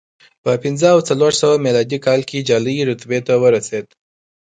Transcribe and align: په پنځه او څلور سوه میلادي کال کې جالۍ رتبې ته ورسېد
په 0.43 0.51
پنځه 0.63 0.87
او 0.95 0.99
څلور 1.09 1.31
سوه 1.41 1.55
میلادي 1.65 1.99
کال 2.05 2.21
کې 2.29 2.45
جالۍ 2.49 2.77
رتبې 2.89 3.19
ته 3.27 3.33
ورسېد 3.41 3.85